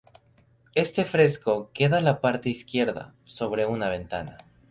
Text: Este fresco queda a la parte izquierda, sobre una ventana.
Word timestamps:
Este 0.73 1.05
fresco 1.05 1.69
queda 1.75 1.99
a 1.99 2.01
la 2.01 2.21
parte 2.21 2.49
izquierda, 2.49 3.13
sobre 3.23 3.67
una 3.67 3.87
ventana. 3.87 4.35